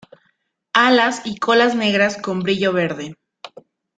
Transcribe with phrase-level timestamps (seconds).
[0.73, 3.13] Alas y colas negras con brillo verde.